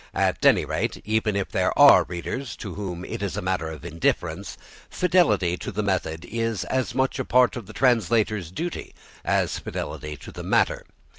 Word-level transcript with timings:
At 0.15 0.43
any 0.43 0.65
rate, 0.65 0.99
even 1.05 1.35
if 1.35 1.49
there 1.49 1.77
are 1.77 2.05
readers 2.05 2.55
to 2.55 2.73
whom 2.73 3.05
it 3.05 3.21
is 3.21 3.37
a 3.37 3.41
matter 3.43 3.67
of 3.69 3.85
indifference, 3.85 4.57
fidelity 4.89 5.57
to 5.57 5.71
the 5.71 5.83
method 5.83 6.25
is 6.25 6.63
as 6.63 6.95
much 6.95 7.19
a 7.19 7.23
part 7.23 7.55
of 7.55 7.67
the 7.67 7.73
translator's 7.73 8.49
duty 8.49 8.95
as 9.23 9.59
fidelity 9.59 10.17
to 10.17 10.31
the 10.31 10.41
matter. 10.41 10.87